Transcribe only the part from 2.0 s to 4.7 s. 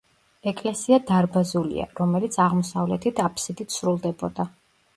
რომელიც აღმოსავლეთით აფსიდით სრულდებოდა.